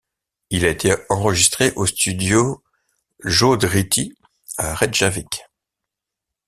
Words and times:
Il 0.49 0.65
a 0.65 0.69
été 0.69 0.95
enregistré 1.11 1.73
aux 1.75 1.85
studios 1.85 2.63
Hljóðriti 3.23 4.15
à 4.57 4.73
Reykjavik. 4.73 5.45